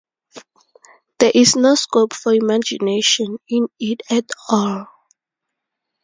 There 1.19 1.31
is 1.31 1.55
no 1.55 1.75
scope 1.75 2.13
for 2.13 2.33
imagination 2.33 3.37
in 3.47 3.67
it 3.79 4.01
at 4.09 4.25
all. 4.49 4.87